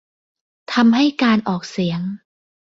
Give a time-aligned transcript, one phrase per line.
[0.73, 2.01] ทำให้การออกเสียง